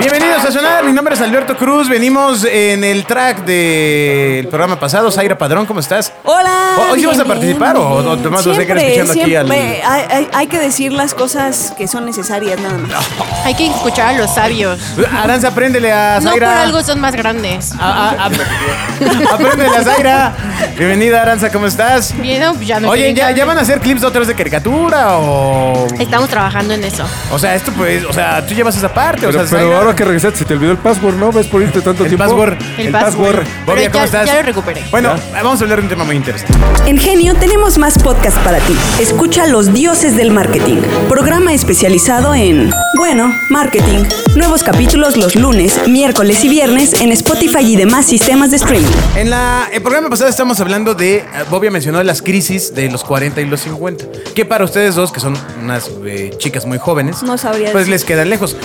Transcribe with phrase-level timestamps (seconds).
[0.00, 5.10] Bienvenidos a Sonar, mi nombre es Alberto Cruz, venimos en el track del programa pasado,
[5.10, 6.10] Zaira Padrón, ¿cómo estás?
[6.24, 6.76] Hola.
[6.90, 9.34] ¿Hoy sí bien, vas a bien, participar o- nomás vas a quedar Siempre, escuchando aquí
[9.36, 9.50] al-.
[9.50, 12.90] Hay, hay- hay que decir las cosas que son necesarias nada más.
[13.44, 14.78] Hay que escuchar a los sabios.
[15.12, 16.62] Aranza, apréndele a No por Zaira.
[16.62, 17.72] algo son más grandes.
[17.78, 18.26] A- a- a-
[19.34, 20.32] apréndele a Zaira.
[20.76, 22.14] Bienvenida, Aranza, ¿cómo estás?
[22.20, 24.28] Bien, no, pues ya me Oye, ¿ya, en ¿ya van a hacer clips otra vez
[24.28, 25.86] de caricatura o...?
[25.98, 27.04] Estamos trabajando en eso.
[27.32, 29.89] O sea, esto pues, o sea, tú llevas esa parte, o sea, pero Zaira- ahora
[29.94, 31.32] que regresaste, se te olvidó el password, ¿no?
[31.32, 32.24] ¿Ves por irte tanto El tiempo?
[32.24, 32.54] password.
[32.78, 33.36] El El password.
[33.36, 33.46] password.
[33.66, 34.26] ¿cómo ya- estás?
[34.26, 34.82] ya lo recuperé.
[34.90, 36.54] Bueno, vamos a hablar de un tema muy interesante.
[36.86, 38.74] En Genio tenemos más podcast para ti.
[39.00, 44.04] Escucha Los Dioses del Marketing, programa especializado en, bueno, marketing.
[44.36, 48.86] Nuevos capítulos los lunes, miércoles y viernes en Spotify y demás sistemas de streaming.
[49.16, 53.02] En la, el programa pasado estamos hablando de, eh, Bobia mencionó las crisis de los
[53.04, 54.04] 40 y los 50,
[54.34, 57.92] que para ustedes dos, que son unas eh, chicas muy jóvenes, No sabría pues decir.
[57.92, 58.56] les quedan lejos.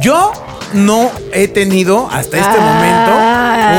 [0.00, 0.32] Yo
[0.72, 3.10] no he tenido hasta este Ay, momento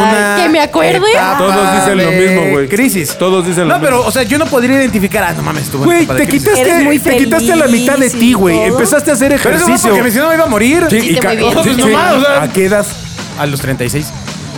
[0.04, 1.12] una que me acuerde.
[1.12, 2.68] etapa Todos dicen lo de mismo, güey.
[2.68, 3.16] Crisis.
[3.18, 4.10] Todos dicen lo No, pero, mismo.
[4.10, 6.84] o sea, yo no podría identificar, ah, no mames, estuvo en Güey, te quitaste, Eres
[6.84, 8.56] muy te quitaste a la mitad de ti, güey.
[8.56, 8.66] todo.
[8.68, 9.90] Empezaste a hacer Pero eso fue ejercicio.
[9.92, 10.86] porque me si no me iba a morir.
[10.90, 11.50] Sí, Hiciste ca- muy bien.
[11.52, 11.82] sí, Pues sí.
[11.82, 12.86] nomás, o sea- ¿A qué edad?
[13.40, 14.08] A los 36.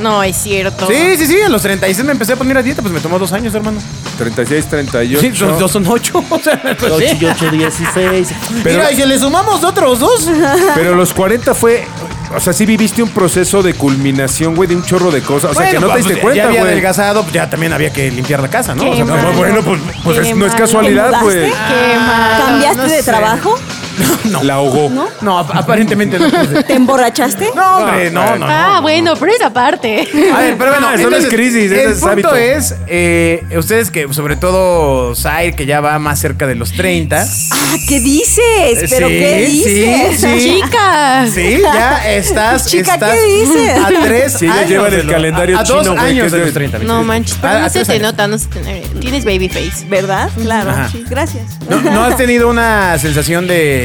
[0.02, 0.88] No, es cierto.
[0.88, 3.20] Sí, sí, sí, a los 36 me empecé a poner a dieta, pues me tomó
[3.20, 3.80] dos años, hermano.
[4.17, 5.22] 36, 38.
[5.22, 6.23] Sí, dos, dos son ocho.
[6.31, 7.17] O sea, pues, 8 sí.
[7.22, 8.28] y 8, 16.
[8.64, 10.28] Pero- Mira, y si le sumamos otros dos.
[10.73, 11.88] Pero los 40 fue.
[12.36, 15.52] O sea, sí viviste un proceso de culminación, güey, de un chorro de cosas.
[15.52, 16.72] O sea, que no te pues, diste ya cuenta, había güey.
[16.72, 18.89] adelgazado, pues ya también había que limpiar la casa, ¿no?
[18.89, 19.34] O sea, no.
[19.34, 21.50] Bueno, pues, pues es- no es casualidad, ¿Te güey.
[21.52, 22.38] mal.
[22.45, 23.04] ¿Cambiaste no de sé.
[23.04, 23.56] trabajo?
[24.44, 24.89] La ahogó.
[25.22, 26.27] No, ap- aparentemente no.
[26.67, 27.49] ¿Te emborrachaste?
[27.55, 28.45] No, hombre, no, no.
[28.47, 28.81] Ah, no.
[28.81, 30.08] bueno, pero esa parte.
[30.33, 32.36] A ver, pero bueno, Ah, eso no es entonces, crisis, el es punto hábito.
[32.36, 37.25] es, eh, ustedes que, sobre todo Zair, que ya va más cerca de los 30.
[37.52, 38.89] Ah, ¿qué dices?
[38.89, 40.21] ¿Pero Sí, qué sí, dices?
[40.21, 40.39] sí.
[40.61, 41.30] Chicas.
[41.31, 43.77] Sí, ya estás, Chica, estás ¿qué dices?
[43.83, 46.05] a tres Sí, ellos años llevan de el lo- calendario a, a dos chino, güey,
[46.11, 46.80] años que de es los de- 30.
[46.80, 48.04] No manches, pero A- no se tres te años.
[48.04, 48.60] nota, no se te
[48.99, 49.86] Tienes baby face.
[49.87, 50.30] ¿Verdad?
[50.42, 50.71] Claro.
[50.71, 50.89] Ajá.
[50.89, 51.43] Sí, gracias.
[51.70, 53.83] ¿No, no has tenido una sensación de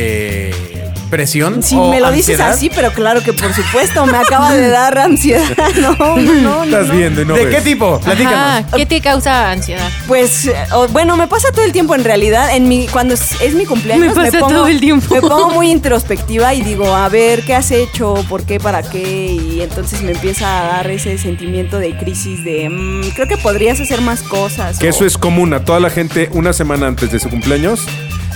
[1.11, 1.63] presión?
[1.63, 4.99] Si o me lo dices así, pero claro que por supuesto me acaba de dar
[4.99, 5.43] ansiedad.
[5.79, 6.65] No, no, no.
[6.65, 6.95] Estás no.
[6.95, 7.55] viendo y no ¿De ves.
[7.57, 7.99] qué tipo?
[8.01, 8.39] Platícanos.
[8.67, 9.89] Ajá, ¿Qué te causa ansiedad?
[10.07, 10.55] Pues, eh,
[10.93, 12.55] bueno, me pasa todo el tiempo en realidad.
[12.55, 15.15] En mi, cuando es, es mi cumpleaños, Me pasa pongo, todo el tiempo.
[15.15, 18.15] Me pongo muy introspectiva y digo, a ver, ¿qué has hecho?
[18.29, 18.61] ¿Por qué?
[18.61, 19.03] ¿Para qué?
[19.33, 23.81] Y entonces me empieza a dar ese sentimiento de crisis de, mm, creo que podrías
[23.81, 24.79] hacer más cosas.
[24.79, 27.87] Que o- eso es común a toda la gente una semana antes de su cumpleaños.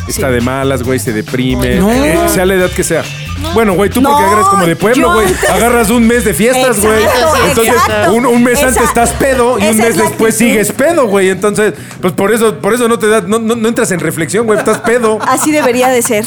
[0.09, 1.77] Está de malas, güey, se deprime.
[1.77, 1.91] No.
[1.91, 3.03] eh, sea la edad que sea.
[3.55, 5.27] Bueno, güey, tú No, porque agarras como de pueblo, güey.
[5.51, 7.03] Agarras un mes de fiestas, güey.
[7.49, 7.75] Entonces,
[8.13, 10.51] un, un mes Esa- antes estás pedo y un mes después actitud.
[10.51, 11.31] sigues pedo, güey.
[11.31, 14.47] Entonces, pues por eso, por eso no te da, no, no- no entras en reflexión,
[14.47, 14.59] güey.
[14.59, 15.19] Estás pedo.
[15.27, 16.25] Así debería de ser.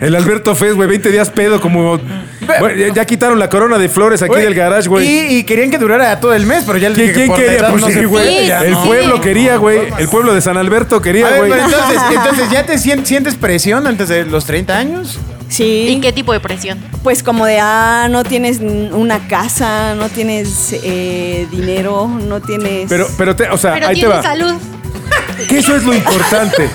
[0.00, 1.98] El Alberto Fez, güey, 20 días pedo, como.
[2.58, 5.06] Bueno, ya, ya quitaron la corona de flores aquí del garage, güey.
[5.06, 7.68] Y, y querían que durara todo el mes, pero ya les ¿Quién, dije quién quería?
[7.70, 8.50] Pues no sí, güey.
[8.50, 8.84] El no.
[8.84, 9.80] pueblo quería, güey.
[9.98, 11.52] El pueblo de San Alberto quería, güey.
[11.52, 15.18] entonces, entonces, ¿ya te sien- sientes presión antes de los 30 años?
[15.50, 15.88] Sí.
[15.88, 16.78] ¿Y qué tipo de presión?
[17.02, 22.88] Pues como de, ah, no tienes una casa, no tienes eh, dinero, no tienes...
[22.88, 24.22] Pero, pero, te, o sea, Pero ahí te tienes va.
[24.22, 24.54] salud.
[25.48, 26.70] Que eso es lo importante.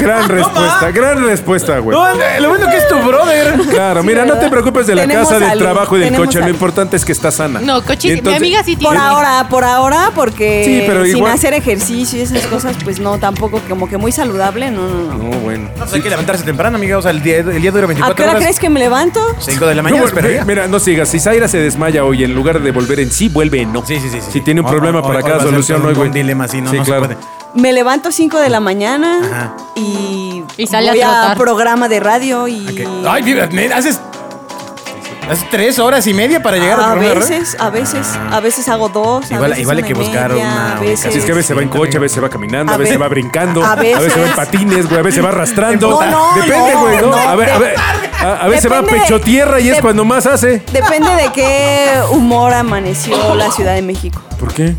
[0.00, 1.96] gran respuesta, gran respuesta, güey.
[1.96, 2.06] No,
[2.40, 3.54] lo bueno que es tu brother.
[3.70, 6.26] Claro, mira, no te preocupes de la Tenemos casa, del salud, trabajo y del tenemos
[6.26, 6.38] coche.
[6.38, 6.54] Lo salud.
[6.54, 7.60] importante es que está sana.
[7.60, 8.98] No, coche, Y entonces- mi amiga sí Por tiene.
[9.06, 13.18] ahora, por ahora, porque Sí, pero sin igual- hacer ejercicio y esas cosas, pues no,
[13.18, 15.14] tampoco como que muy saludable, no, no, no.
[15.14, 15.68] No, bueno.
[15.76, 16.98] No, pues hay que levantarse temprano, amiga.
[16.98, 18.42] O sea, el día, el día dura ¿A 24 qué hora horas.
[18.42, 19.20] crees que me levanto?
[19.38, 20.44] 5 de la No, mañana, bueno, esperaría.
[20.44, 21.08] mira, no sigas.
[21.08, 23.84] Si Zaira se desmaya hoy, en lugar de volver en sí, vuelve en no.
[23.86, 24.30] Sí, sí, sí, sí.
[24.32, 25.98] Si tiene un O- problema o- para o cada va a ser solución, todo no,
[26.00, 26.10] un güey.
[26.10, 27.06] dilema no, Sí, no se claro.
[27.06, 27.16] puede.
[27.56, 29.56] Me levanto 5 de la mañana Ajá.
[29.74, 31.36] y, Y sale a voy a, trotar.
[31.38, 32.86] programa de radio y ¿Qué?
[33.08, 34.00] Ay, mira, haces.
[35.28, 37.14] Haces tres horas y media para llegar a de radio.
[37.16, 40.44] veces, a veces, a veces hago dos, a Igual- veces igual hay que buscar media,
[40.44, 42.20] una a veces, Así es que a veces se va en coche, a veces se
[42.20, 44.86] va caminando, a, A veces ve- va brincando, a a veces, va en veces- patines,
[44.86, 45.90] güey, a veces va arrastrando.
[45.90, 47.06] No, no, Depende, güey, ¿no?
[47.10, 47.74] no, a ver, a ver,
[48.20, 50.62] a, a veces va a pecho tierra y es de- cuando más hace.
[50.72, 54.22] Depende de qué humor amaneció la Ciudad de México.
[54.38, 54.76] ¿Por qué?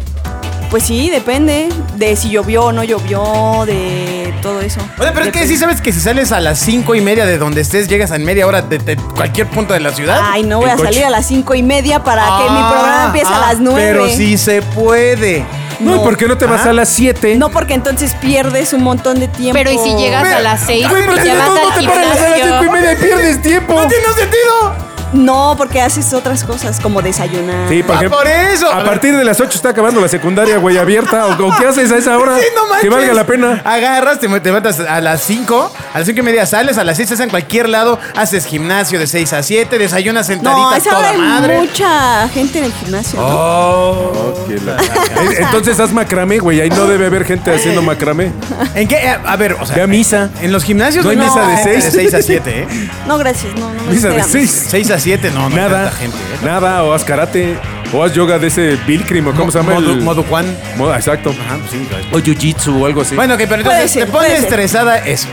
[0.69, 4.81] Pues sí, depende de si llovió o no llovió, de todo eso.
[4.99, 7.37] Oye, pero es que sí sabes que si sales a las cinco y media de
[7.37, 10.19] donde estés, llegas en media hora de, de cualquier punto de la ciudad.
[10.21, 10.89] Ay, no voy a coche.
[10.89, 13.59] salir a las cinco y media para que mi Ah, programa empiece ah, a las
[13.61, 13.81] nueve.
[13.81, 15.45] Pero sí se puede.
[15.79, 16.71] No, ¿y por qué no te vas Ah.
[16.71, 17.35] a las 7?
[17.35, 19.53] No, porque entonces pierdes un montón de tiempo.
[19.53, 21.87] Pero y si llegas a las seis, Güey, pero si ya no, vas no te
[21.87, 23.73] paras a las 5 y media y pierdes tiempo.
[23.73, 24.96] ¡No tiene sentido!
[25.13, 27.69] No, porque haces otras cosas, como desayunar.
[27.69, 28.17] Sí, por Ah, ejemplo.
[28.19, 28.71] por eso.
[28.71, 31.27] A partir de las 8 está acabando la secundaria, güey, abierta.
[31.27, 32.37] ¿O, o qué haces a esa hora?
[32.37, 32.81] Sí, no manches.
[32.81, 33.61] que valga la pena.
[33.63, 36.97] Agarras, te, te metas a las 5, a las 5 y media sales, a las
[36.97, 40.77] 6 estás en cualquier lado, haces gimnasio de 6 a 7, desayunas sentadita No, a
[40.77, 41.57] esa hora toda hay madre.
[41.59, 43.19] mucha gente en el gimnasio.
[43.19, 43.25] ¿no?
[43.27, 44.45] Oh.
[44.47, 44.77] Que la-
[45.17, 46.61] Eh, Entonces haz macramé, güey.
[46.61, 48.31] Ahí no debe haber gente haciendo macramé.
[48.75, 49.07] ¿En qué?
[49.25, 49.75] A ver, o sea.
[49.77, 50.29] Ve a misa.
[50.41, 51.83] En los gimnasios No hay hay misa de gente seis.
[51.85, 52.67] de 6 a 7, ¿eh?
[53.07, 53.81] No, gracias, no, no.
[53.83, 54.31] no Misa de esperamos.
[54.31, 54.65] 6.
[54.69, 55.83] 6 a 7, no, no hay Nada.
[55.85, 56.37] tanta gente, ¿eh?
[56.45, 56.83] Nada.
[56.83, 57.57] O haz karate.
[57.93, 59.27] O haz yoga de ese Pilgrim.
[59.27, 59.73] ¿o ¿Cómo se llama?
[59.75, 60.45] Modo, el- modo Juan.
[60.75, 61.29] Modo- exacto.
[61.31, 61.87] Ajá, pues sí.
[61.89, 62.03] claro.
[62.11, 63.15] O jiu-jitsu o algo así.
[63.15, 64.39] Bueno, ok, pero Puede entonces ser, te pone ser.
[64.39, 65.27] estresada eso.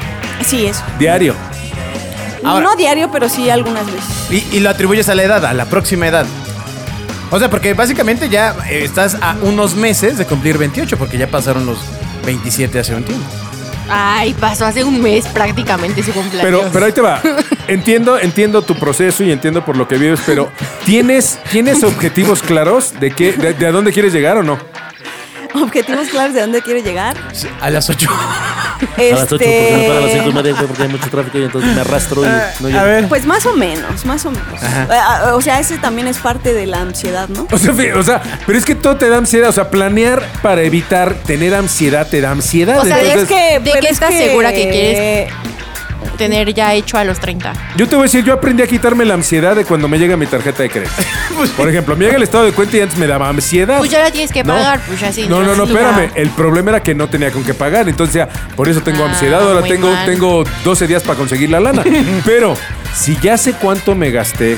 [0.45, 0.83] Sí, eso.
[0.99, 1.35] Diario.
[2.45, 4.05] Ahora- No diario, pero sí algunas veces.
[4.31, 6.27] Y, y lo atribuyes a la edad, a la próxima edad.
[7.31, 11.27] O sea, porque básicamente ya eh, estás a unos meses de cumplir 28, porque ya
[11.27, 11.79] pasaron los
[12.27, 13.25] 27 hace un tiempo.
[13.89, 16.43] Ay, pasó hace un mes prácticamente su cumpleaños.
[16.43, 17.21] Pero, pero ahí te va.
[17.69, 20.51] Entiendo, entiendo tu proceso y entiendo por lo que vives, pero
[20.85, 24.59] ¿tienes, ¿tienes objetivos claros de, qué, de, de a dónde quieres llegar o no?
[25.55, 27.17] Objetivos claros de dónde quiere llegar.
[27.63, 28.11] A las 8.
[28.97, 31.11] Este, A las 8 porque me para a las 5 y media porque hay mucho
[31.11, 32.29] tráfico y entonces me arrastro y
[32.61, 32.81] no llego.
[32.81, 33.09] a ver.
[33.09, 34.63] Pues más o menos, más o menos.
[34.63, 34.85] Ajá.
[34.85, 37.47] Eh, ah, O sea, ese también es parte de la ansiedad, ¿no?
[37.51, 39.49] O sea, o sea, pero es que todo te da ansiedad.
[39.49, 42.79] O sea, planear para evitar tener ansiedad te da ansiedad.
[42.81, 45.33] O sea, Entonces, es que, ¿de es estás que- segura que quieres?
[46.17, 47.53] Tener ya hecho a los 30.
[47.77, 50.17] Yo te voy a decir, yo aprendí a quitarme la ansiedad de cuando me llega
[50.17, 50.93] mi tarjeta de crédito.
[51.57, 53.79] Por ejemplo, me llega el estado de cuenta y antes me daba ansiedad.
[53.79, 54.55] Pues ya la tienes que No.
[54.55, 55.27] pagar, pues ya sí.
[55.29, 56.11] No, no, no, espérame.
[56.15, 57.89] El problema era que no tenía con qué pagar.
[57.89, 59.43] Entonces ya, por eso tengo Ah, ansiedad.
[59.43, 60.07] Ahora tengo, mal.
[60.07, 61.83] tengo 12 días para conseguir la lana.
[62.25, 62.57] Pero
[62.95, 64.57] si ya sé cuánto me gasté,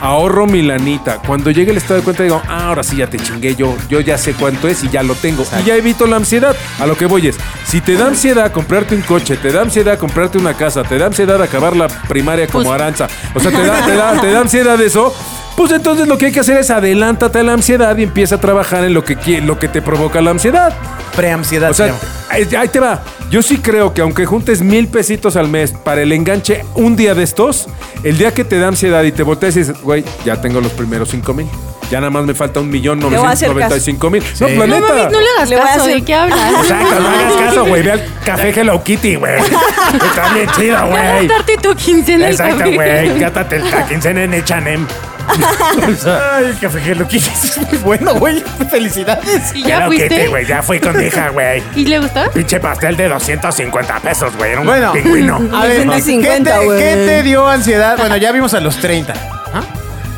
[0.00, 1.18] ahorro mi lanita.
[1.26, 3.54] Cuando llegue el estado de cuenta digo, ah, ahora sí ya te chingué.
[3.54, 5.44] Yo, yo ya sé cuánto es y ya lo tengo.
[5.60, 6.54] Y ya evito la ansiedad.
[6.80, 7.36] A lo que voy es,
[7.66, 11.06] si te da ansiedad comprarte un coche, te da ansiedad comprarte una casa, te da
[11.06, 13.08] ansiedad acabar la primaria como Pues- Aranza.
[13.34, 15.14] O sea, te da, te da, te da ansiedad eso.
[15.56, 18.40] Pues entonces lo que hay que hacer es adelántate a la ansiedad y empieza a
[18.40, 20.72] trabajar en lo que, lo que te provoca la ansiedad.
[21.16, 21.70] Preansiedad.
[21.70, 21.96] O se sea,
[22.30, 23.02] ahí te va.
[23.28, 27.14] Yo sí creo que aunque juntes mil pesitos al mes para el enganche un día
[27.16, 27.66] de estos,
[28.04, 30.72] el día que te da ansiedad y te volteas y dices, güey, ya tengo los
[30.72, 31.48] primeros cinco mil.
[31.90, 34.22] Ya nada más me falta un millón noventa y cinco mil.
[34.22, 34.54] No, Sí.
[34.54, 36.38] la No no le hagas Le caso, ¿de qué hablas?
[36.62, 37.82] Exacto, no hagas caso, güey.
[37.82, 39.40] Ve al café Hello Kitty, güey.
[39.40, 41.26] Está bien chido, güey.
[41.26, 43.18] gastarte tu quincena en Exacto, güey.
[43.18, 44.86] Cátate la quincena en H&M.
[46.06, 48.44] Ay, café Hello Kitty es muy bueno, güey.
[48.70, 49.54] Felicidades.
[49.54, 50.28] ¿Y ya fuiste?
[50.28, 50.44] güey.
[50.44, 51.62] Ya fui con mi hija, güey.
[51.74, 52.30] ¿Y le gustó?
[52.32, 54.50] Pinche pastel de 250 pesos, güey.
[54.52, 55.36] Era un Bueno, pingüino.
[55.54, 56.78] a ver, ¿qué 150, te, güey.
[56.78, 57.96] qué te dio ansiedad?
[57.96, 59.14] Bueno, ya vimos a los 30.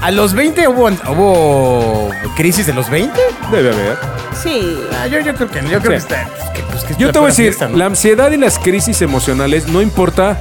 [0.03, 3.19] ¿A los 20 hubo, hubo crisis de los 20?
[3.51, 3.99] Debe haber.
[4.43, 4.81] Sí.
[4.99, 5.69] Ah, yo, yo creo que no.
[5.71, 6.07] Yo creo Sí.
[6.07, 6.29] que está.
[6.55, 7.77] que, pues, que es Yo te voy a decir, fiesta, ¿no?
[7.77, 10.39] la ansiedad y las crisis emocionales, no importa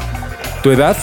[0.64, 0.96] tu edad,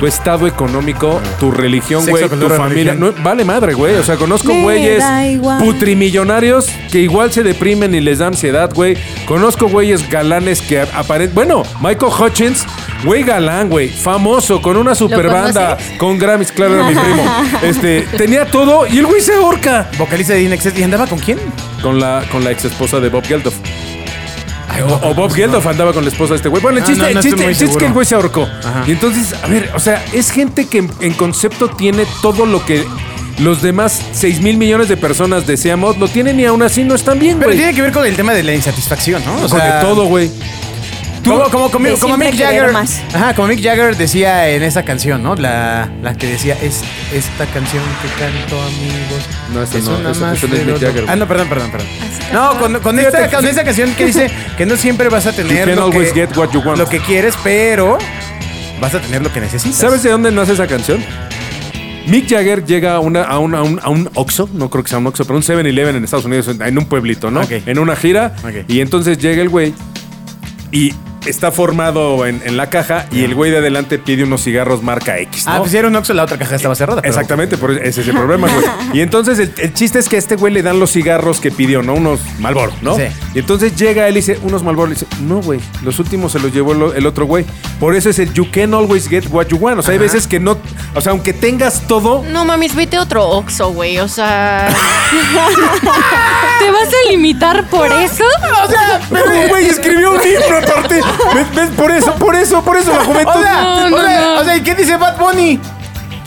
[0.00, 2.92] tu estado económico, tu religión, Sexo, güey, tu familia.
[2.92, 3.14] religión.
[3.16, 3.94] No, vale madre, güey.
[3.96, 5.58] O sea, conozco Me güeyes da igual.
[5.62, 8.96] putrimillonarios que igual se deprimen y les da ansiedad, güey.
[9.26, 11.32] Conozco güeyes galanes que aparentemente.
[11.34, 12.66] Bueno, Michael Hutchins,
[13.04, 13.88] güey galán, güey.
[13.88, 15.98] Famoso, con una super banda, conoces?
[15.98, 17.24] con Grammys, claro, era mi primo.
[17.62, 19.88] Este, tenía todo y el güey se ahorca.
[19.98, 20.76] Vocalista de Dinexet.
[20.78, 21.38] ¿Y andaba con quién?
[21.82, 23.54] Con la, con la ex esposa de Bob Geldof.
[24.88, 26.62] O, o Bob Geldof andaba con la esposa de este güey.
[26.62, 28.14] Bueno, el Ah, chiste, no, no el chiste, el chiste es que el güey se
[28.14, 28.42] ahorcó.
[28.64, 28.84] Ajá.
[28.86, 32.64] Y entonces, a ver, o sea, es gente que en, en concepto tiene todo lo
[32.64, 32.84] que
[33.38, 37.18] los demás 6 mil millones de personas deseamos, lo tienen y aún así no están
[37.18, 37.58] bien, Pero güey.
[37.58, 39.34] tiene que ver con el tema de la insatisfacción, ¿no?
[39.44, 40.30] O Con de todo, güey.
[41.24, 42.72] Como, como, como, de como siempre Mick Jagger.
[42.72, 43.00] más.
[43.14, 45.36] Ajá, como Mick Jagger decía en esa canción, ¿no?
[45.36, 46.82] La, la que decía, es
[47.12, 49.22] esta canción que canto, amigos.
[49.54, 51.86] No, esa es no, una esa- más es Mick Jagger, Ah, no, perdón, perdón, perdón.
[52.00, 55.32] Así No, con, con, esta, con esa canción que dice que no siempre vas a
[55.32, 56.78] tener lo always que, get what you want.
[56.78, 57.98] lo que quieres, pero
[58.80, 59.78] vas a tener lo que necesitas.
[59.78, 61.04] ¿Sabes de dónde nace esa canción?
[62.06, 64.90] Mick Jagger llega a, una, a, un, a, un, a un Oxxo, no creo que
[64.90, 67.42] sea un Oxxo, pero un 7-Eleven en Estados Unidos, en- un pueblito, ¿no?
[67.48, 68.34] En una gira.
[68.66, 69.72] Y entonces llega el güey
[70.72, 70.92] y
[71.26, 75.18] está formado en, en la caja y el güey de adelante pide unos cigarros marca
[75.18, 75.52] X, ¿no?
[75.52, 77.00] Ah, pues si era un Oxxo, la otra caja estaba cerrada.
[77.02, 78.64] pero- Exactamente, por ese es el problema, güey.
[78.94, 81.50] Y entonces el, el chiste es que a este güey le dan los cigarros que
[81.50, 81.94] pidió, ¿no?
[81.94, 82.96] Unos Malboro, ¿no?
[82.96, 83.04] Sí.
[83.34, 84.88] Y entonces llega él y dice, unos Malboro.
[84.88, 87.44] Le dice, no, güey, los últimos se los llevó el, el otro güey.
[87.80, 89.78] Por eso es el you can always get what you want.
[89.78, 90.58] O sea, hay veces que no,
[90.94, 93.98] o sea, aunque tengas todo, No mames, vete a otro Oxxo, güey.
[93.98, 94.68] O sea.
[96.58, 98.24] ¿Te vas a limitar por eso?
[99.10, 101.00] pero güey escribió un libro aparte.
[101.34, 101.54] ¿Ves?
[101.54, 101.70] ¿Ves?
[101.70, 103.32] Por eso, por eso, por eso la juventud.
[103.34, 104.40] O sea, No, no, o sea, no.
[104.40, 105.60] o sea, ¿y qué dice Bad Bunny?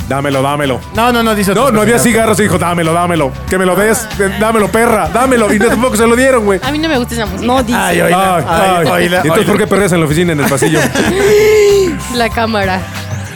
[0.08, 0.80] Dámelo, dámelo.
[0.94, 3.32] No, no, no, dice No, no había cigarros y dijo, dámelo, dámelo.
[3.50, 4.08] Que me lo des,
[4.40, 5.52] dámelo, perra, dámelo.
[5.52, 6.60] Y no, tampoco se lo dieron, güey.
[6.64, 7.48] A mí no me gusta esa música.
[7.48, 7.78] No dice.
[7.80, 8.86] Ay, oíla, Ay, ay, ay.
[8.88, 9.46] oíla, ¿Y entonces oíla.
[9.48, 10.80] por qué perreas en la oficina, en el pasillo?
[12.14, 12.82] La cámara.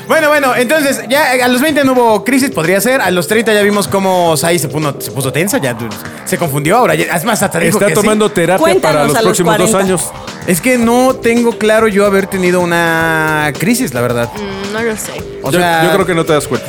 [0.10, 3.00] Bueno, bueno, entonces ya eh, a los 20 no hubo crisis, podría ser.
[3.00, 5.78] A los 30 ya vimos cómo Sai se puso, se puso tensa, ya
[6.26, 6.78] se confundió.
[6.78, 8.02] Ahora, ya- es más, hasta dijo Está que sí.
[8.02, 9.78] tomando terapia Cuéntanos para los próximos dos 40.
[9.94, 10.12] años.
[10.48, 14.30] Es que no tengo claro yo haber tenido una crisis, la verdad.
[14.36, 15.12] Mm, No lo sé.
[15.44, 16.68] O yo, sea, yo creo que no te das cuenta.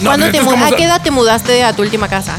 [0.00, 2.36] no, ¿Cuándo te entonces, mu- ¿cómo ¿A qué edad te mudaste a tu última casa?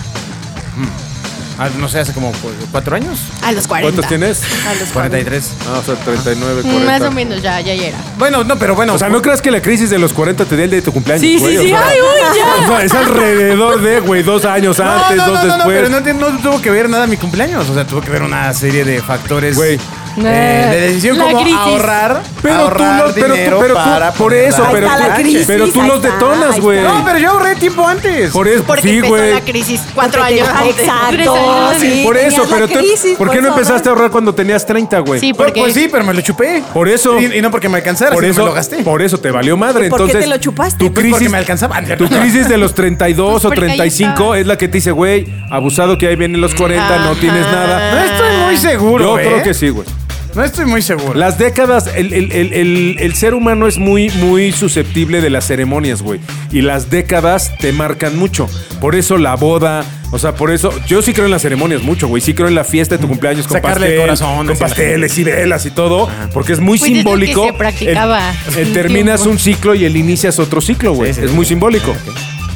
[1.58, 3.20] Ah, no sé, hace como cu- cuatro años.
[3.42, 3.92] A los 40.
[3.92, 4.42] ¿Cuántos tienes?
[4.68, 5.52] A los 43.
[5.70, 6.92] Ah, o sea, 39, Mm, 40.
[6.92, 7.98] Más o menos, ya, ya, era.
[8.18, 8.94] Bueno, no, pero bueno.
[8.94, 10.92] O sea, no creas que la crisis de los 40 te dé el de tu
[10.92, 11.22] cumpleaños.
[11.22, 11.68] Sí, güey, sí, o sí.
[11.70, 12.66] sea, Ay, uy, ya.
[12.66, 15.78] o sea, es alrededor de, güey, dos años antes, no, dos no, no, no, después.
[15.78, 17.70] pero no, tiene- no tuvo que ver nada mi cumpleaños.
[17.70, 19.80] O sea, tuvo que ver una serie de factores Güey.
[20.18, 21.60] Eh, de decisión La como crisis.
[21.60, 24.72] ahorrar, Pero tú ahorrar los, pero, tú- dinero pero tú- para por poner eso, la-
[24.72, 26.82] pero está la tú, crisis, pero tú ahí los está, detonas, güey.
[26.82, 28.32] No, pero yo ahorré tiempo antes.
[28.32, 29.34] Por eso, Porque sí, empezó güey.
[29.34, 30.76] la crisis cuatro Porque te- años antes.
[30.76, 31.82] Tres Exacto, años antes.
[31.94, 32.02] sí.
[32.04, 34.12] Por eso, tenías la pero tú, crisis, ¿por qué no empezaste a ahorrar.
[34.12, 35.20] cuando tenías 30, güey?
[35.20, 35.62] Sí, Pues, porque...
[35.62, 36.64] pues sí, pero me lo chupé.
[36.74, 37.20] Por eso.
[37.20, 38.78] Y, y no porque me alcanzara, Por eso, me lo gasté.
[38.84, 39.88] por eso te valió madre.
[39.88, 40.78] ¿Y por qué Entonces, te lo chupaste?
[40.78, 41.82] Tu Pues crisis, porque me alcanzaba.
[41.98, 44.40] tu crisis de los 32 o Pues porque ahí 35 está.
[44.40, 47.92] es la que te dice, güey, abusado que ahí vienen los 40, no tienes nada.
[47.96, 49.24] No estoy muy seguro, Yo ¿eh?
[49.26, 49.88] creo que sí, güey.
[50.36, 51.14] No estoy muy seguro.
[51.14, 55.48] Las décadas, el, el- el- el- el ser humano es muy, muy susceptible de las
[55.48, 56.20] ceremonias, güey.
[56.52, 58.50] Y las décadas te marcan mucho.
[58.82, 62.10] Por eso la boda, o sea, por eso, yo sí creo en las ceremonias mucho,
[62.10, 62.22] güey.
[62.22, 65.18] Sí creo en la fiesta de tu cumpleaños con Sacarle el pastel, corazón, con pasteles
[65.18, 67.46] y velas y todo, porque es muy Pues que simbólico.
[67.46, 71.14] se practicaba El- el un terminas un ciclo y el inicias otro ciclo, güey.
[71.14, 71.36] Sí, sí, es sí.
[71.36, 71.92] muy simbólico.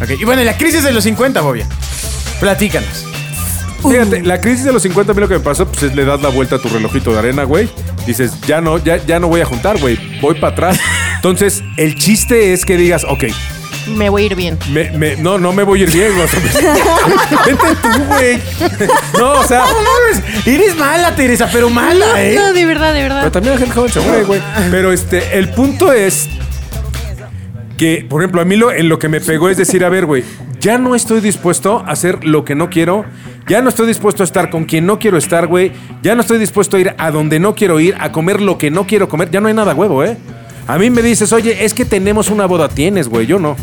[0.02, 1.66] Ok, Y bueno, y la crisis de los 50, Bobia.
[2.42, 3.06] Platícanos.
[3.88, 6.06] Fíjate, la crisis de los 50 a mí lo que me pasó, pues es le
[6.06, 7.70] das la vuelta a tu relojito de arena, güey.
[8.06, 9.98] Dices, ya no, ya, ya no voy a juntar, güey.
[10.22, 10.80] Voy para atrás.
[11.16, 13.26] Entonces, el chiste es que digas, ok,
[13.96, 14.58] Me voy a ir bien.
[14.72, 16.28] me, me- no, no me voy a ir bien, güey.
[17.46, 18.40] Vete tú, güey.
[19.18, 19.66] No, o sea,
[20.46, 22.36] eres mala, Teresa, pero mala, ¿eh?
[22.36, 23.20] No, de verdad, de verdad.
[23.22, 24.42] pero también la gente joven se güey.
[24.72, 26.28] Pero este, el punto es
[27.80, 30.06] que, por ejemplo, a mí lo, en lo que me pegó es decir, a ver,
[30.06, 30.22] güey,
[30.60, 33.06] ya no estoy dispuesto a hacer lo que no quiero,
[33.48, 35.72] ya no estoy dispuesto a estar con quien no quiero estar, güey,
[36.04, 38.70] ya no estoy dispuesto a ir a donde no quiero ir, a comer lo que
[38.70, 40.18] no quiero comer, ya no hay nada huevo, ¿eh?
[40.68, 43.56] A mí me dices, oye, es que tenemos una boda, tienes, güey, yo no.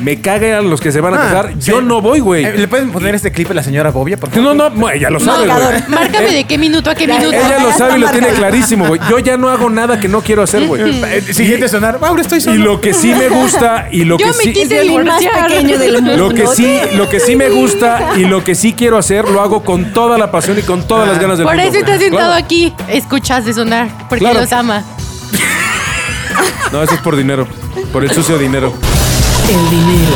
[0.00, 1.70] Me cagan los que se van a Ah, casar, sí.
[1.70, 2.44] yo no voy, güey.
[2.44, 4.44] Eh, ¿Le pueden poner este clip a la señora Bobia, por favor?
[4.44, 5.82] No, no, no, ella lo sabe, güey.
[5.88, 7.32] Márcame de qué minuto a qué minuto.
[7.32, 9.00] Ella lo sabe y lo tiene clarísimo, güey.
[9.10, 10.82] Yo ya no hago nada que no quiero hacer, güey.
[11.04, 11.98] Eh, Siguiente sonar.
[12.00, 12.56] Ahora estoy Y solo.
[12.64, 15.22] lo que sí me gusta y lo Yo que me sí quise Es el más
[15.22, 16.16] pequeño del mundo.
[16.16, 19.40] lo que sí lo que sí me gusta y lo que sí quiero hacer lo
[19.42, 21.68] hago con toda la pasión y con todas las ganas del Por mundo.
[21.70, 21.82] eso güey.
[21.82, 22.44] estás sentado Claro.
[22.44, 22.72] aquí.
[22.88, 23.88] Escuchas de sonar.
[24.08, 24.40] Porque Claro.
[24.40, 24.82] los ama.
[26.72, 27.48] No, eso es por dinero,
[27.92, 28.72] por el sucio dinero.
[29.50, 30.14] El dinero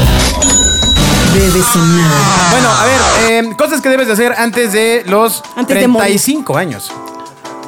[1.35, 2.11] debe sonar.
[2.53, 3.01] Bueno, a ver,
[3.45, 6.93] eh, cosas que debes de hacer antes de los Antes de 35 años.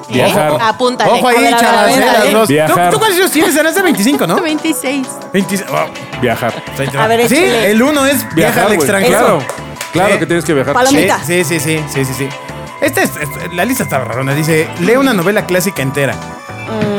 [0.08, 0.52] Viajar.
[0.52, 0.58] ¿Eh?
[0.60, 1.10] Apúntale.
[1.10, 2.32] Ojo ahí, A ver, a ver, chavas, a ver, eh, a las ver.
[2.32, 2.46] dos.
[2.48, 2.90] ¿Tú, Viajar.
[2.92, 3.56] tú cuántos años tienes?
[3.56, 4.40] Eres de 25, ¿no?
[4.40, 5.06] 26.
[5.32, 6.54] 20 oh, Viajar.
[6.98, 7.70] A ver, sí, échale.
[7.72, 8.78] el uno es viajar al güey.
[8.78, 9.18] extranjero.
[9.18, 9.42] Claro.
[9.92, 10.72] Claro Eh, que tienes que viajar.
[10.74, 11.18] Palo- Sí, Palomita.
[11.26, 12.28] sí, sí, sí, sí, sí, sí.
[12.80, 14.32] Esta es, es- la lista está rarona.
[14.34, 16.14] Dice, lee una novela clásica entera.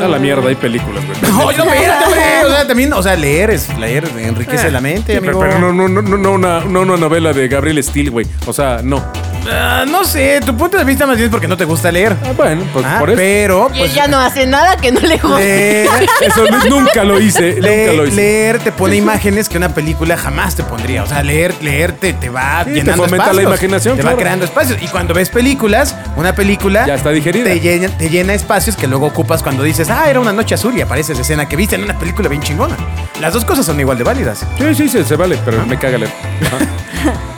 [0.02, 1.18] A la mierda, hay películas, güey.
[1.32, 2.20] No, no, espérate, hombre.
[2.44, 5.38] O sea, también, o sea, leer es leer, enriquece la mente, Sí, amigo.
[5.40, 8.26] pero, pero no, no, no, no, no una, no una novela de Gabriel Steele, güey.
[8.46, 9.04] O sea, no.
[9.50, 12.16] Ah, no sé, tu punto de vista más bien es porque no te gusta leer.
[12.24, 13.16] Ah, bueno, pues Ah, por eso.
[13.16, 15.38] Pero, Y pues, ella no hace nada que no le guste.
[15.42, 15.88] leer,
[16.20, 17.54] Eso no- nunca lo hice.
[17.54, 18.16] nunca le- lo hice.
[18.16, 21.02] leer te pone imágenes que una película jamás te pondría.
[21.02, 23.48] O sea, leer, leer te, te va Sí, te llenando fomenta la espacios.
[23.48, 24.16] imaginación, Te claro.
[24.16, 24.82] va creando espacios.
[24.82, 26.86] Y cuando ves películas, una película...
[26.86, 27.44] Ya está digerida.
[27.44, 30.76] Te llena, te llena espacios que luego ocupas cuando dices, ah, era una noche azul
[30.76, 32.76] y aparece esa escena que viste en una película bien chingona.
[33.20, 34.44] Las dos cosas son igual de válidas.
[34.58, 36.12] Sí, sí, se, se vale, pero me caga leer.
[36.46, 36.58] Ajá.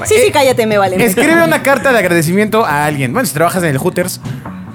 [0.04, 1.02] Sí, sí, cállate, me vale.
[1.04, 3.12] Escribe una carta de agradecimiento a alguien.
[3.12, 4.21] Bueno, si trabajas en el Hooters,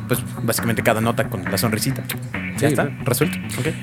[0.08, 2.03] pues básicamente cada nota con la sonrisita.
[2.58, 3.38] Ya está, resuelto.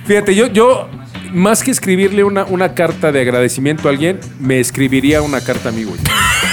[0.07, 0.89] Fíjate, yo, yo,
[1.33, 5.73] más que escribirle una, una carta de agradecimiento a alguien, me escribiría una carta a
[5.73, 6.01] mí, güey.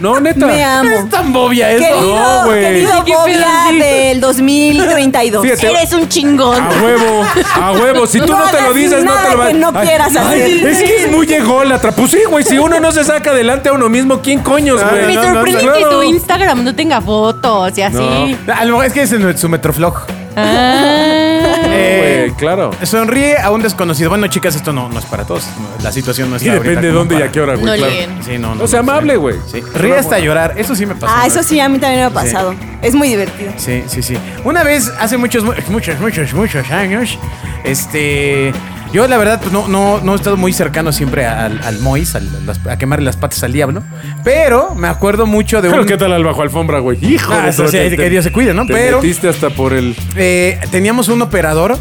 [0.00, 0.46] No, neta.
[0.46, 0.90] Me amo.
[0.90, 1.84] Es tan bobia eso.
[1.84, 2.60] Querido, No, güey.
[2.60, 5.42] querido Bobia del 2032.
[5.42, 5.70] Fíjate.
[5.70, 6.62] Eres un chingón.
[6.62, 7.24] A huevo,
[7.60, 8.06] a huevo.
[8.06, 10.66] Si tú no, No te lo dices, no te lo vas no quieras hacer.
[10.66, 11.92] Es que es muy ególatra.
[11.92, 12.44] Pues sí, güey.
[12.44, 15.06] Si uno no se saca adelante a uno mismo, ¿quién coños, Ah, güey?
[15.06, 18.36] Me no, sorprende no, que tu Instagram no tenga fotos y así.
[18.54, 19.94] A lo mejor es que es en su metroflog.
[20.36, 21.27] Ah.
[21.70, 22.70] Eh, Güey, claro.
[22.82, 24.08] sonríe a un desconocido.
[24.10, 25.44] Bueno, chicas, esto no, no es para todos.
[25.82, 27.66] La situación no es Sí, depende de dónde y a qué hora, güey.
[27.66, 27.92] No claro.
[28.24, 28.62] Sí, no, no.
[28.62, 29.36] No sea no, amable, güey.
[29.46, 29.60] Sí.
[29.74, 30.54] Ríe hasta llorar.
[30.56, 31.14] Eso sí me pasó.
[31.16, 32.54] Ah, eso sí, a mí también me ha pasado.
[32.82, 33.52] Es muy divertido.
[33.56, 34.16] Sí, sí, sí.
[34.44, 37.18] Una vez, hace muchos, mu- muchos, muchos, muchos años,
[37.64, 38.52] este.
[38.92, 42.14] Yo, la verdad, pues no, no, no he estado muy cercano siempre al, al Mois,
[42.14, 43.82] al- las- a quemarle las patas al diablo.
[44.24, 45.88] Pero me acuerdo mucho de Pero un.
[45.88, 46.98] qué tal al bajo alfombra, güey.
[47.04, 48.66] Hijo Ah, de eso tu- sí, te- que Dios se cuide, ¿no?
[48.66, 49.94] te Pero- metiste hasta por el.
[50.16, 51.78] Eh, teníamos un operador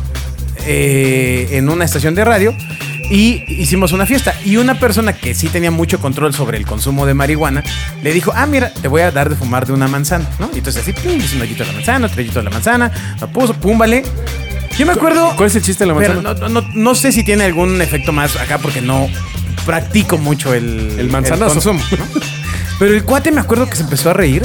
[0.65, 2.53] eh, en una estación de radio
[3.09, 4.33] y hicimos una fiesta.
[4.43, 7.63] Y una persona que sí tenía mucho control sobre el consumo de marihuana
[8.03, 10.49] le dijo: Ah, mira, te voy a dar de fumar de una manzana, ¿no?
[10.53, 12.91] Y entonces así, pum, hizo un hoyito de la manzana, otro hoyito de la manzana,
[13.21, 14.03] lo puso, pum, vale.
[14.77, 15.33] Yo me acuerdo.
[15.35, 16.49] ¿Cuál es el chiste de la pero manzana?
[16.49, 19.09] no, no- no sé si tiene algún efecto más acá porque no
[19.65, 21.53] practico mucho el, El manzanazo.
[21.53, 22.05] consumo, ¿no?
[22.79, 24.43] Pero el cuate me acuerdo que se empezó a reír,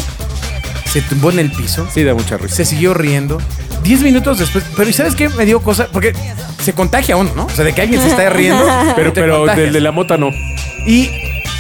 [0.91, 2.57] se tumbó en el piso, Sí, da mucha risa.
[2.57, 3.39] se siguió riendo.
[3.83, 5.29] Diez minutos después, pero ¿y sabes qué?
[5.29, 6.15] Me dio cosa, porque
[6.63, 7.45] se contagia uno, ¿no?
[7.47, 8.65] O sea, de que alguien se está riendo,
[8.97, 10.31] Pero, pero del de la mota no.
[10.87, 11.11] Y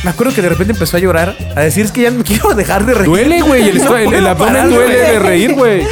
[0.02, 2.54] me acuerdo que de repente empezó a llorar, a decir, es que ya no quiero
[2.54, 3.06] dejar de reír.
[3.06, 3.68] Duele, güey.
[3.68, 5.82] El, No el- el puedo abdomen parar duele de reír, güey.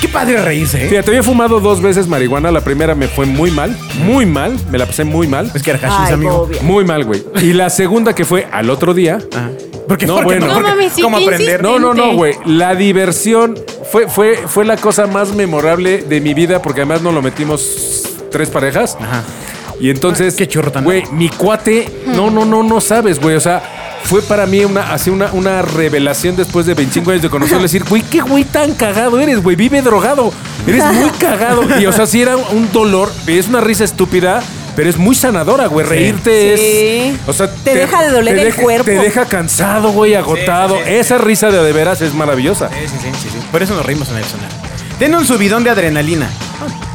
[0.00, 0.88] Qué padre reírse, ¿eh?
[0.88, 2.50] Fíjate, había fumado dos veces marihuana.
[2.50, 3.76] La primera me fue muy mal.
[4.04, 4.56] Muy mal.
[4.70, 5.50] Me la pasé muy mal.
[5.54, 6.38] Es que era hashish, Ay, amigo.
[6.38, 6.62] Bobia.
[6.62, 7.22] Muy mal, güey.
[7.42, 9.18] Y la segunda que fue al otro día.
[9.34, 9.50] Ajá.
[9.86, 10.46] Porque, No, bueno.
[10.46, 11.62] No porque- mames, sí, ¿Cómo qué aprender?
[11.62, 12.34] No, no, no, güey.
[12.46, 13.54] La diversión
[13.90, 18.04] fue, fue, fue la cosa más memorable de mi vida porque además nos lo metimos
[18.30, 18.96] tres parejas.
[18.98, 19.22] Ajá.
[19.80, 23.36] Y entonces, qué churro tan güey, mi cuate, no, no, no, no sabes, güey.
[23.36, 27.30] O sea, fue para mí una, así una, una revelación después de 25 años de
[27.30, 27.62] conocerlo.
[27.62, 29.56] Decir, güey, qué güey tan cagado eres, güey.
[29.56, 30.32] Vive drogado.
[30.66, 31.62] Eres muy cagado.
[31.80, 33.10] Y o sea, sí era un dolor.
[33.26, 34.42] Es una risa estúpida.
[34.76, 35.86] Pero es muy sanadora, güey.
[35.86, 37.14] Reírte Sí.
[37.14, 37.28] es.
[37.28, 38.84] O sea, Te deja de doler el deja- cuerpo.
[38.86, 40.74] Te deja cansado, güey, agotado.
[40.78, 40.94] sí, sí.
[40.94, 42.68] Esa risa de de veras es maravillosa.
[42.70, 43.38] Sí, sí, sí, sí, sí.
[43.52, 44.48] Por eso nos reímos en el sonar.
[44.98, 46.28] Tiene un subidón de adrenalina.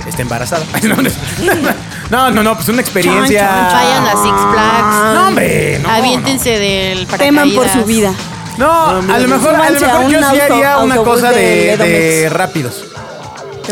[0.10, 0.66] Está embarazada.
[2.10, 3.70] No, no, no, pues una experiencia.
[3.72, 5.14] Vayan a Six Flags.
[5.14, 5.90] No, hombre, no.
[5.90, 7.44] Aviéntense del paracaídas.
[7.44, 8.12] Teman por su vida.
[8.58, 12.30] No, a lo mejor, a lo mejor yo sí haría una cosa de, de de
[12.30, 12.84] rápidos.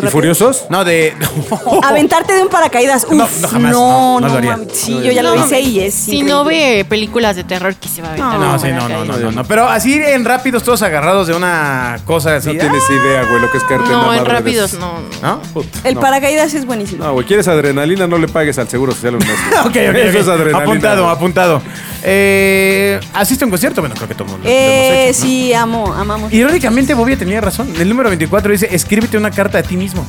[0.03, 0.65] ¿Y furiosos?
[0.69, 1.13] No, de.
[1.83, 3.05] Aventarte de un paracaídas.
[3.05, 4.51] Uf, No, no, no, jamás, no, no lo haría.
[4.57, 4.67] mames.
[4.73, 5.93] Sí, yo ya lo No, hice y es.
[5.93, 6.77] Si no increíble.
[6.77, 8.39] ve películas de terror, que se va a aventar.
[8.39, 9.43] No, sí, no, no, no, no, no.
[9.45, 12.53] Pero así en rápidos, todos agarrados de una cosa así.
[12.53, 14.93] No tienes idea, güey, lo que es caerte No, en madre rápidos no.
[15.21, 15.41] ¿No?
[15.83, 16.01] El no.
[16.01, 17.03] paracaídas es buenísimo.
[17.03, 18.07] No, güey, ¿quieres adrenalina?
[18.07, 19.29] No le pagues al seguro social un mes.
[19.29, 19.59] güey.
[19.67, 20.21] Ok, ok, Eso ok.
[20.23, 20.59] es adrenalina.
[20.59, 21.15] Apuntado, güey.
[21.15, 21.61] apuntado.
[22.03, 23.81] Eh, ¿Asiste a un concierto?
[23.81, 25.29] Bueno, creo que todo el mundo lo Eh, hemos hecho, ¿no?
[25.31, 26.33] sí, amo, amamos.
[26.33, 27.73] Irónicamente, Bobia tenía razón.
[27.79, 30.05] El número 24 dice, escríbete una carta a ti mismo.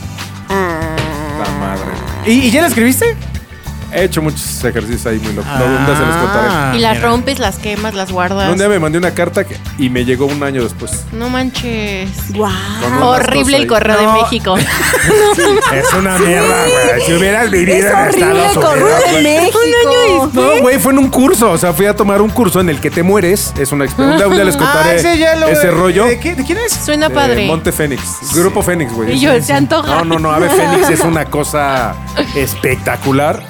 [0.49, 0.97] Ah.
[1.39, 1.91] La madre.
[2.27, 3.17] ¿Y, y ya la escribiste?
[3.93, 5.51] He hecho muchos ejercicios ahí muy locos.
[5.53, 6.49] un día se los contaré.
[6.51, 7.09] Ah, Y las mira.
[7.09, 8.51] rompes, las quemas, las guardas.
[8.51, 11.05] Un día me mandé una carta que- y me llegó un año después.
[11.13, 12.11] No manches.
[12.35, 12.53] Guau.
[12.83, 14.15] Con unas Horrible el correo No.
[14.17, 14.57] de México.
[15.75, 17.01] Es una mierda, güey.
[17.07, 19.15] Si hubieras vivido Es en horrible Estados correo Unidos.
[19.15, 20.31] de México.
[20.35, 21.51] No, güey, fue en un curso.
[21.53, 23.53] O sea, fui a tomar un curso en el que te mueres.
[23.59, 24.27] Es una experiencia.
[24.29, 25.47] Un día les Ah, contaré ese ya lo.
[25.49, 26.07] ese rollo.
[26.07, 26.73] ¿De, qué- de quién es?
[26.73, 27.47] Suena padre.
[27.47, 28.03] Monte Fénix.
[28.35, 29.13] Grupo Fénix, güey.
[29.15, 29.89] Y yo, se antoja.
[29.97, 30.31] No, no, no.
[30.33, 31.95] Ave Fénix es una cosa
[32.35, 33.43] espectacular.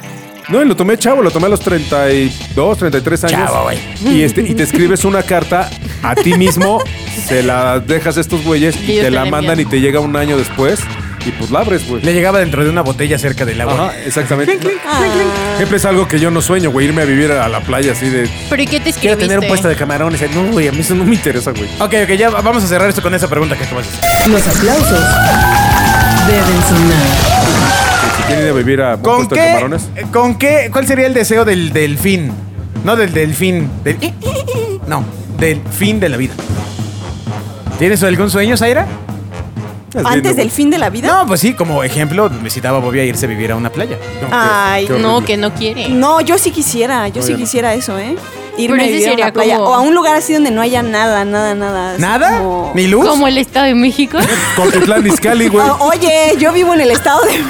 [0.49, 3.51] No, y lo tomé chavo, lo tomé a los 32, 33 años.
[3.51, 3.79] Chavo, güey.
[4.05, 5.69] Y, este, y te escribes una carta
[6.03, 6.83] a ti mismo,
[7.27, 10.17] se la dejas a estos güeyes Y y te la mandan y te llega un
[10.17, 10.81] año después
[11.27, 12.03] y pues la abres, güey.
[12.03, 13.89] Le llegaba dentro de una botella cerca del agua.
[13.89, 14.59] Ajá, exactamente.
[14.87, 15.01] Ah.
[15.57, 18.09] Siempre es algo que yo no sueño, güey, irme a vivir a la playa así
[18.09, 18.31] de...
[18.49, 19.01] ¿Pero y qué te escribiste?
[19.01, 20.23] Quiero tener un puesto de camarones.
[20.35, 21.69] No, güey, a mí eso no me interesa, güey.
[21.81, 24.29] Ok, ok, ya vamos a cerrar esto con esa pregunta que acabas de hacer.
[24.31, 25.05] Los aplausos
[26.27, 27.68] deben sonar.
[28.29, 29.89] Quieren ir a vivir a un ¿Con puesto de qué, camarones.
[30.13, 30.69] ¿Con qué?
[30.73, 32.31] ¿Cuál sería el deseo del delfín?
[32.85, 33.69] No del delfín.
[33.83, 33.97] Del,
[34.87, 35.03] no,
[35.39, 36.35] del fin de la vida.
[37.79, 38.87] ¿Tienes algún sueño, Zaira?
[39.91, 40.51] Es Antes lindo, del güey.
[40.51, 41.09] fin de la vida.
[41.09, 43.97] No, pues sí, como ejemplo, necesitaba Bobby a irse a vivir a una playa.
[44.21, 45.89] No, qué- Ay, qué No, que no quiere.
[45.89, 47.41] No, yo sí quisiera, yo sí yo no.
[47.41, 48.15] quisiera eso, ¿eh?
[48.67, 49.57] Pero Irme a vivir a una playa.
[49.57, 51.97] como- O a un lugar así donde no haya nada, nada, nada.
[51.99, 52.39] ¿Nada?
[52.39, 53.07] como- ¿Ni luz?
[53.09, 54.19] Como el Estado de México.
[54.57, 55.67] Coquitlán, Izcalli, güey.
[55.81, 57.43] Oye, yo vivo en el estado de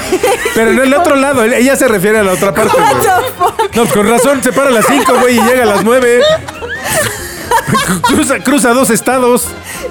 [0.55, 3.67] Pero en el otro lado, ella se refiere a la otra parte, güey.
[3.75, 6.21] No, con razón, se para a las 5, güey, y llega a las 9.
[8.03, 9.47] Cruza, cruza dos estados.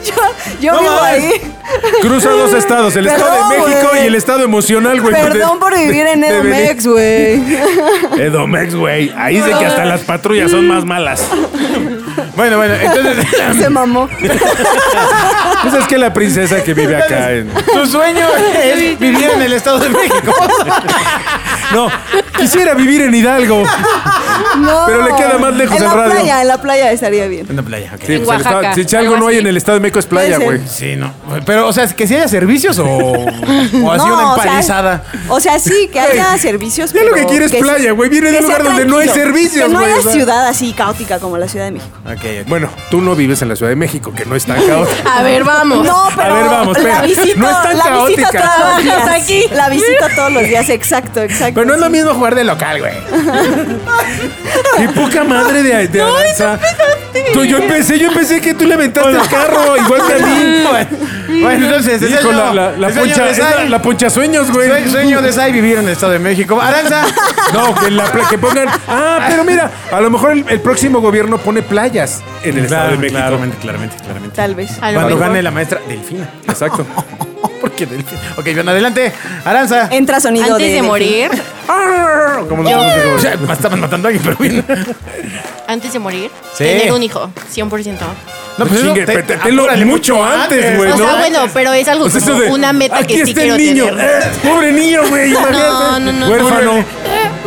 [0.06, 0.14] Yo,
[0.62, 1.42] yo No vivo ahí.
[2.02, 5.14] Cruza dos estados, el estado de México y el estado emocional, güey.
[5.14, 7.42] Perdón por vivir en Edomex, güey.
[8.18, 9.14] Edomex, güey.
[9.18, 11.28] Ahí dice que hasta las patrullas son más malas.
[12.36, 13.26] Bueno, bueno, entonces.
[13.60, 14.08] Se mamó.
[15.62, 17.50] Pues es que la princesa que vive acá en.
[17.50, 18.28] tu sueño
[18.64, 20.34] es vivir en el Estado de México.
[21.74, 21.90] No,
[22.38, 23.64] quisiera vivir en Hidalgo.
[24.60, 24.84] No.
[24.86, 26.12] Pero le queda más lejos en el la radio.
[26.14, 27.46] playa, en la playa estaría bien.
[27.50, 28.02] En la playa, ok.
[28.06, 29.42] Sí, En pues el estado- Oaxaca, si algo algo no hay así.
[29.42, 30.60] en el estado de México es playa, Puede güey.
[30.60, 30.68] ser.
[30.70, 31.14] Sí, no.
[31.46, 35.04] Pero, o sea, que si haya servicios o, o así una o sea, empalizada.
[35.30, 36.94] O sea, sí, que haya servicios.
[36.94, 38.10] Ya lo pero que quiere es se- playa, güey.
[38.10, 40.00] Viene de que un sea lugar donde no hay tranquilo, servicios, Que no güey, haya
[40.00, 40.12] o sea.
[40.14, 41.98] ciudad así caótica como la Ciudad de México.
[42.06, 42.48] Ok, ok.
[42.48, 45.10] Bueno, tú no vives en la Ciudad de México, que no es tan caótico.
[45.10, 45.86] A ver, vamos.
[45.86, 47.02] No, pero ver, vamos, la espera.
[47.02, 48.32] visito, No es tan la visito caótica.
[48.56, 48.96] todos los días.
[48.96, 49.44] Trabajas aquí.
[49.52, 51.54] La visito todos los días, exacto, exacto.
[51.56, 52.94] Pero no es lo mismo jugar de local, güey.
[54.78, 56.60] Qué poca madre de, de Aranza.
[57.34, 60.64] Tú, yo empecé, yo empecé que tú le aventaste el carro, igual que a mí.
[61.42, 63.32] Bueno, entonces, el Hijo, sueño- la, la, la el sueño poncha, de
[63.64, 64.70] es la, poncha sueños, güey.
[64.70, 66.60] Sue- Sueño de Sai vivir en el Estado de México.
[66.62, 67.04] Aranza,
[67.54, 68.68] No, que, en la pla- que pongan.
[68.88, 72.92] Ah, pero mira, a lo mejor el, el próximo gobierno pone playas en el Estado
[72.92, 73.18] de México.
[73.20, 74.36] Claramente, claramente, claramente.
[74.36, 74.72] Tal vez.
[74.82, 75.30] A lo Cuando mejor.
[75.30, 76.30] gane la maestra Delfina.
[76.48, 76.86] Exacto.
[77.62, 78.22] ¿Por qué Delfina?
[78.38, 79.12] Ok, bien, adelante.
[79.46, 79.88] Aranza.
[79.92, 81.30] Entra sonido Antes de morir,
[82.48, 82.70] Como no,
[83.16, 84.64] o sea, estaban matando a alguien, pero bien.
[85.68, 86.64] antes de morir, Sí.
[86.66, 87.98] tener un hijo, 100%.
[88.58, 91.04] No, pues Chingue, te- te- mucho antes, güey, O ¿no?
[91.06, 93.86] sea, bueno, pero es algo como de, una meta aquí que sí quiero niño.
[93.86, 94.06] tener.
[94.06, 95.32] Eh, pobre niño, güey.
[95.52, 96.84] No, no, no, Huérfano.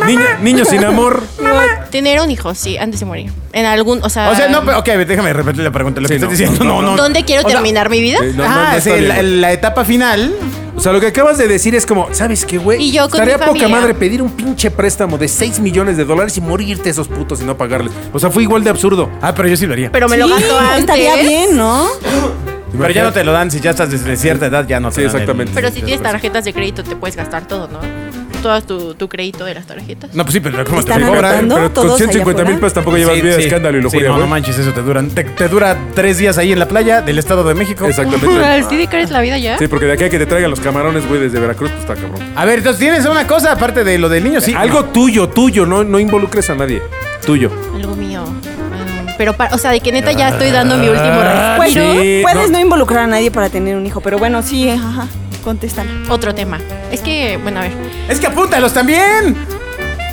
[0.05, 1.23] Niño, niño sin amor.
[1.91, 3.31] Tener un hijo, sí, antes de morir.
[3.51, 4.29] En algún, o sea...
[4.29, 5.99] O sea, no, pero, ok, déjame repetir la pregunta.
[5.99, 6.95] Lo Sí, que estás no, diciendo, no, no.
[6.95, 8.17] ¿Dónde quiero O sea, terminar mi vida?
[8.21, 10.33] Sí, no, no, ah, no sí, la etapa final.
[10.81, 12.81] O sea, lo que acabas de decir es como, ¿sabes qué, güey?
[12.81, 13.69] Y yo con Estaría mi poca familia.
[13.69, 17.43] madre pedir un pinche préstamo de 6 millones de dólares y morirte esos putos y
[17.43, 17.93] no pagarles.
[18.11, 19.07] O sea, fue igual de absurdo.
[19.21, 19.91] Ah, pero yo sí lo haría.
[19.91, 20.79] Pero me lo gasto antes.
[20.79, 21.85] Estaría bien, ¿no?
[22.75, 24.95] Pero ya no te lo dan si ya estás desde cierta edad, ya no te
[24.95, 25.51] Sí, dan el- exactamente.
[25.53, 27.79] Pero si tienes tarjetas de crédito, te puedes gastar todo, ¿no?
[28.41, 30.13] Todo tu, tu crédito de las tarjetas.
[30.15, 31.25] No, pues sí, pero ¿cómo te ¿Están cobran?
[31.25, 31.55] anotando?
[31.55, 32.59] Pero todos con allá 150 mil afuera?
[32.61, 33.47] pesos tampoco llevas Sí, vida de sí.
[33.47, 34.21] escándalo y Sí, locura, no, güey.
[34.23, 35.09] no manches, eso te duran.
[35.09, 37.85] Te, te dura tres días ahí en la playa del Estado de México.
[37.85, 38.43] Exactamente.
[38.45, 39.57] ¿Al CD es la vida ya?
[39.57, 41.95] Sí, porque de aquí a que te traigan los camarones, güey, desde Veracruz, pues está
[41.95, 42.19] cabrón.
[42.35, 44.53] A ver, entonces tienes una cosa aparte de lo del niño, sí.
[44.57, 46.81] Algo tuyo, tuyo, no, no involucres a nadie.
[47.25, 47.51] Tuyo.
[47.75, 48.23] Algo mío.
[49.17, 51.91] Pero, pa- o sea, de que neta ya estoy dando mi último Bueno, respiro.
[52.01, 52.57] Sí, puedes no.
[52.57, 52.59] no.
[52.59, 55.07] involucrar a nadie para tener un hijo, pero bueno, sí, ajá.
[55.41, 56.09] Contestan.
[56.09, 56.59] Otro tema.
[56.91, 57.73] Es que, bueno, a ver.
[58.09, 59.35] Es que apúntalos también.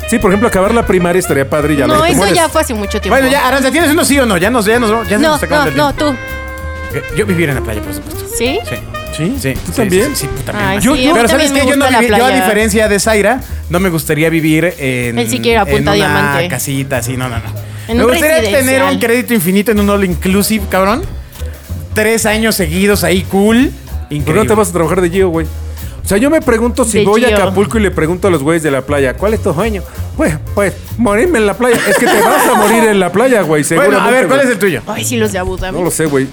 [0.09, 2.35] Sí, por ejemplo, acabar la primaria estaría padre y ya no, eso mueres.
[2.35, 3.09] ya fue hace mucho tiempo.
[3.15, 4.37] Bueno, ya, Aranza, ¿tienes uno sí o no?
[4.37, 6.15] Ya nos, ya nos, ya No, nos no, no, tú.
[7.15, 8.25] Yo vivir en la playa, por supuesto.
[8.35, 8.59] ¿Sí?
[8.67, 8.75] Sí.
[9.15, 9.35] ¿Sí?
[9.39, 10.15] Sí, ¿Tú sí, también?
[10.15, 12.29] Sí, sí, Ay, sí, a mí pero también sabes que yo, no vivi- yo a
[12.31, 16.47] diferencia de Zaira, no me gustaría vivir en, Él sí quiere en una diamante.
[16.47, 17.43] casita así, no, no, no.
[17.87, 21.03] En me gustaría tener un crédito infinito en un all inclusive, cabrón.
[21.93, 23.71] Tres años seguidos ahí, cool.
[24.09, 24.41] ¿Por Increíble.
[24.41, 25.45] qué no te vas a trabajar de Gio, güey?
[26.03, 27.27] O sea, yo me pregunto si De voy a.
[27.35, 29.83] Acapulco y le pregunto a los güeyes de la playa, ¿cuál es tu sueño?
[30.17, 31.77] Pues, pues, morirme en la playa.
[31.87, 33.87] Es que te vas a morir en la playa, güey, seguro.
[33.89, 34.81] Bueno, a ver, ¿cuál es el tuyo?
[34.87, 35.77] Ay, sí, los de Abu Dhabi.
[35.77, 36.27] No lo sé, güey.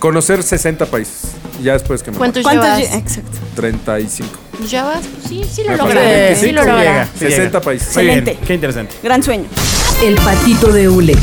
[0.00, 1.30] Conocer 60 países.
[1.62, 2.64] Ya después que me ¿Cuántos ¿Cuántos?
[2.64, 2.80] llevas?
[2.92, 3.38] lle- Exacto.
[3.54, 4.28] 35.
[4.68, 5.00] ¿Llevas?
[5.06, 7.06] Pues sí, sí lo que Sí, sí, lo llega.
[7.18, 7.86] 60 países.
[7.88, 8.38] Excelente.
[8.46, 8.94] qué interesante.
[9.02, 9.44] Gran sueño.
[10.02, 11.14] El patito de hule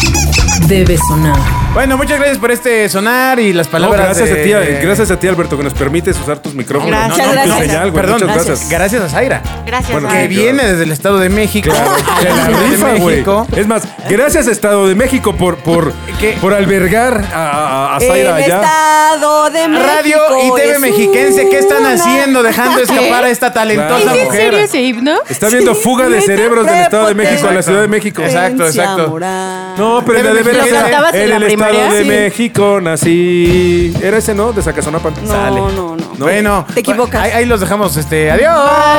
[0.68, 1.67] debe sonar.
[1.78, 4.02] Bueno, muchas gracias por este sonar y las No, palabras.
[4.18, 6.90] gracias de- a ti, gracias a ti, Alberto, que nos permites usar tus micrófonos.
[6.90, 7.60] Gracias, No, no, gracias.
[7.60, 8.02] señal, güey.
[8.02, 8.48] Perdón, Muchas gracias.
[8.48, 8.70] gracias.
[8.72, 9.42] Gracias a Zaira.
[9.64, 11.70] Gracias, Bueno, Que viene desde el Estado de México.
[12.24, 13.18] De rifa, güey.
[13.18, 13.46] México.
[13.56, 15.94] Es más, gracias Estado de México por, por,
[16.42, 18.56] por albergar a, a, Zaira El allá.
[18.56, 19.88] Estado de México.
[19.88, 24.14] Radio y TV es Mexiquense, ¿qué están una- haciendo dejando escapar a esta talentosa.
[24.16, 24.42] ¿Es en mujer?
[24.42, 25.20] serio ese himno?
[25.30, 27.14] Está viendo fuga de cerebros del Estado de.
[27.14, 28.24] México a la Ciudad de México.
[28.24, 29.20] Exacto, exacto.
[29.78, 30.70] No, pero de, de veras Mexiquense.
[30.70, 32.08] era- ¿Lo cantabas en en la el Estado de Sí.
[32.08, 33.94] México nací.
[34.02, 34.54] Era ese, ¿no?
[34.54, 35.14] De Zacazonapan.
[35.24, 35.60] No, Sale.
[35.60, 35.98] no, no.
[36.18, 37.22] Bueno, Te equivocas.
[37.22, 37.96] Ahí, ahí los dejamos.
[37.98, 38.54] Este, adiós.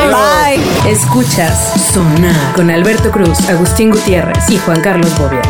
[0.07, 0.90] Bye.
[0.90, 5.42] Escuchas Sonar con Alberto Cruz, Agustín Gutiérrez y Juan Carlos Bobia.